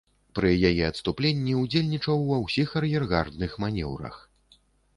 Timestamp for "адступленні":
0.91-1.53